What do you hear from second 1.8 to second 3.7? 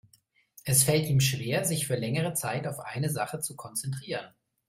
für längere Zeit auf eine Sache zu